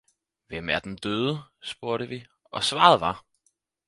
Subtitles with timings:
[0.47, 1.41] Hvem er den døde?
[1.61, 3.25] spurgte vi, og svaret var.